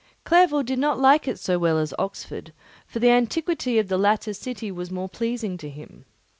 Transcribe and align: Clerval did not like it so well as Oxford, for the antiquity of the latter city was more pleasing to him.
Clerval 0.23 0.63
did 0.63 0.79
not 0.79 0.97
like 0.99 1.27
it 1.27 1.37
so 1.37 1.59
well 1.59 1.77
as 1.77 1.93
Oxford, 1.99 2.53
for 2.87 2.97
the 2.97 3.11
antiquity 3.11 3.77
of 3.77 3.87
the 3.87 3.99
latter 3.99 4.33
city 4.33 4.71
was 4.71 4.89
more 4.89 5.07
pleasing 5.07 5.57
to 5.59 5.69
him. 5.69 6.05